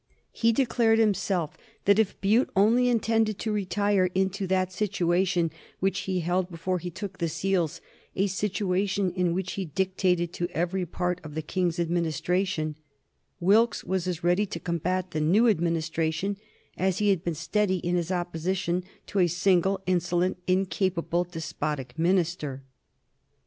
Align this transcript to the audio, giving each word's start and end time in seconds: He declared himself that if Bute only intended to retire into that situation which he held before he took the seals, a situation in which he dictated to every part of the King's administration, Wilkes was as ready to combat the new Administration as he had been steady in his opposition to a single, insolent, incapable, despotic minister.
He 0.31 0.51
declared 0.51 0.97
himself 0.97 1.55
that 1.85 1.99
if 1.99 2.19
Bute 2.21 2.49
only 2.55 2.89
intended 2.89 3.37
to 3.37 3.51
retire 3.51 4.09
into 4.15 4.47
that 4.47 4.73
situation 4.73 5.51
which 5.79 5.99
he 6.09 6.21
held 6.21 6.49
before 6.49 6.79
he 6.79 6.89
took 6.89 7.19
the 7.19 7.29
seals, 7.29 7.81
a 8.15 8.25
situation 8.25 9.11
in 9.11 9.31
which 9.31 9.51
he 9.51 9.65
dictated 9.65 10.33
to 10.33 10.49
every 10.55 10.87
part 10.87 11.21
of 11.23 11.35
the 11.35 11.43
King's 11.43 11.79
administration, 11.79 12.77
Wilkes 13.39 13.83
was 13.83 14.07
as 14.07 14.23
ready 14.23 14.47
to 14.47 14.59
combat 14.59 15.11
the 15.11 15.21
new 15.21 15.47
Administration 15.47 16.35
as 16.79 16.97
he 16.97 17.09
had 17.11 17.23
been 17.23 17.35
steady 17.35 17.77
in 17.77 17.95
his 17.95 18.11
opposition 18.11 18.83
to 19.05 19.19
a 19.19 19.27
single, 19.27 19.79
insolent, 19.85 20.37
incapable, 20.47 21.25
despotic 21.25 21.99
minister. 21.99 22.63